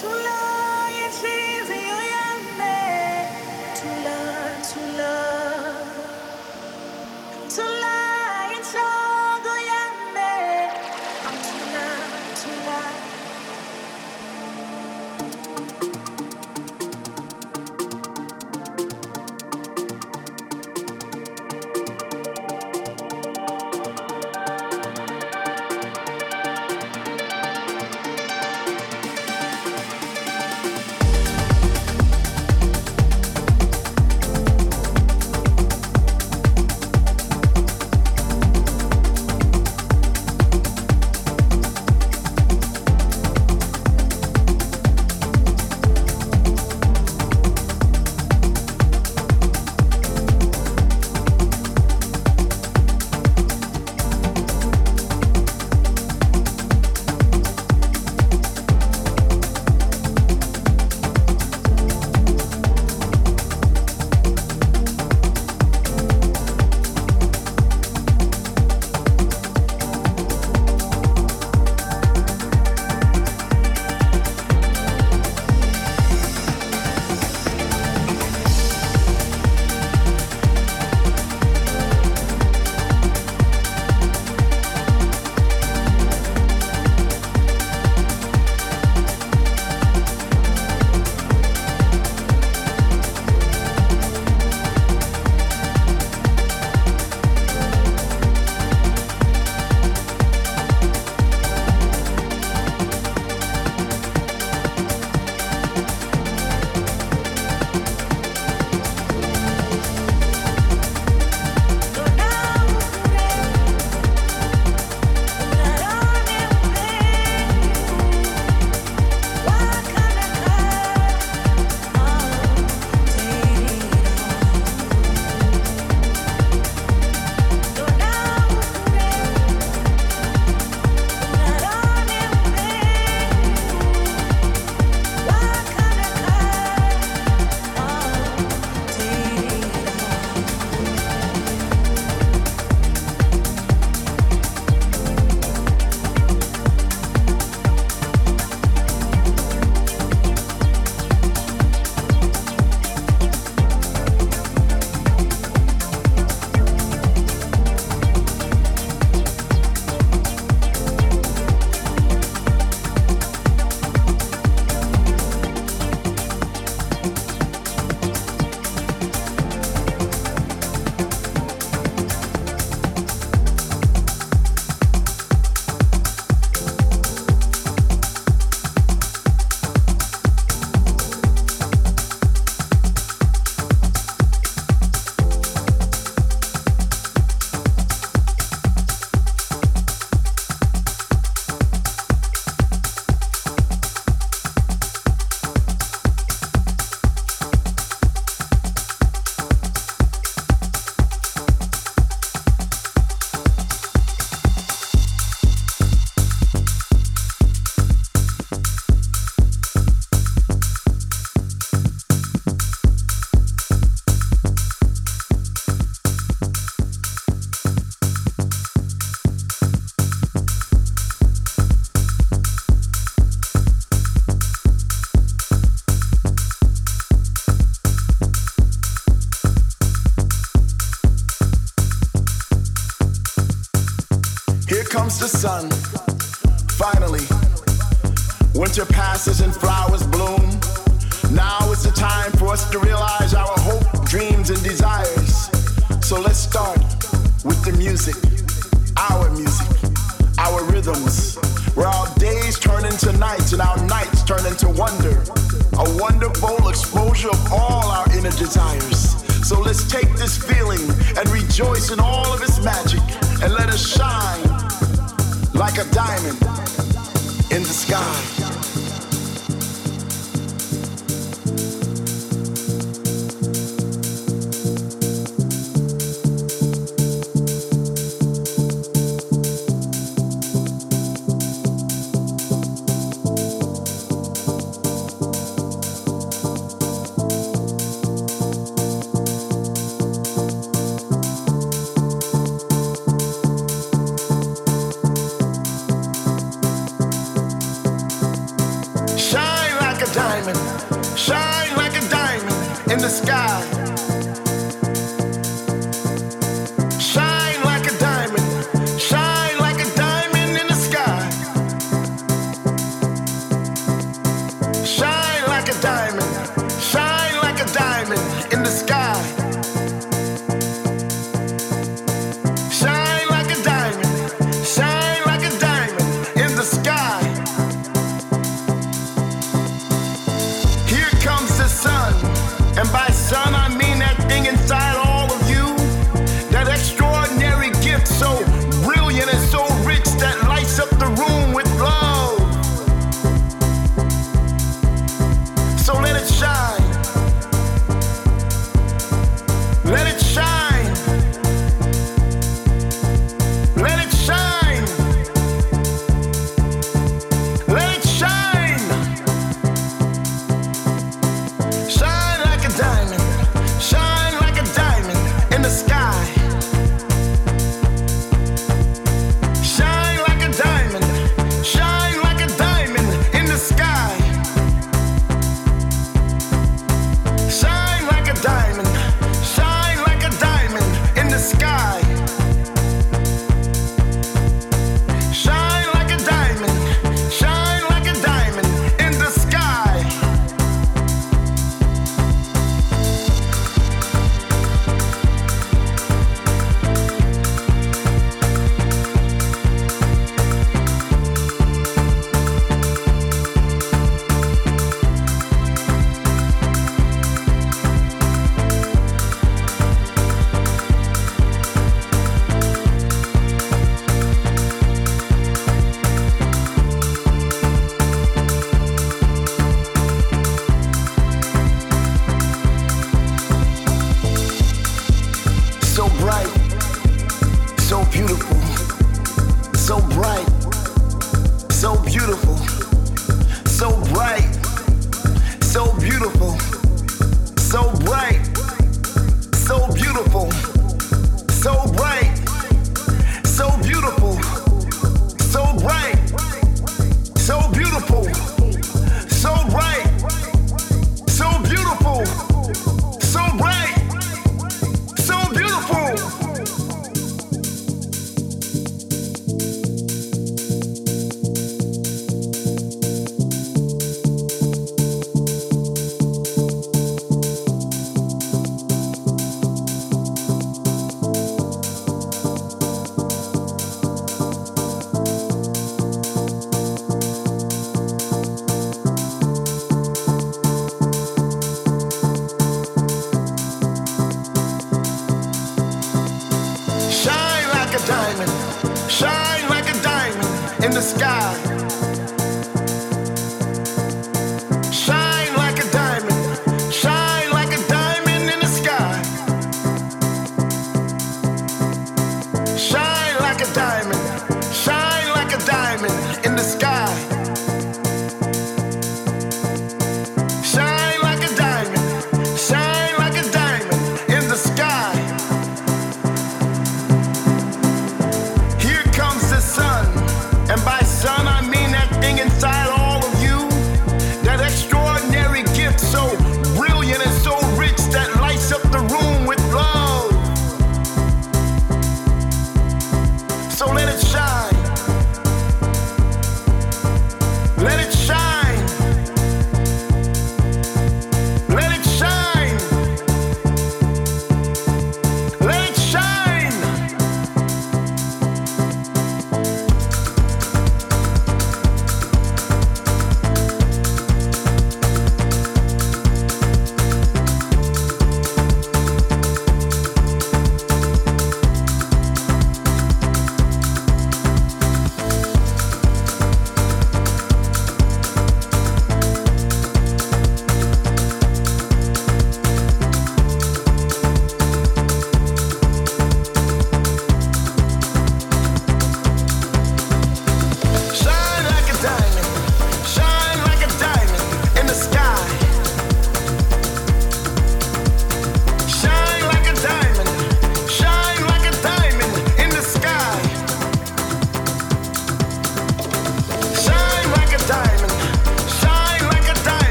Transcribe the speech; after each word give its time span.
to. 0.00 0.49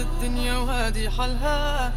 الدنيا 0.00 0.56
وهذه 0.56 1.08
حالها 1.08 1.87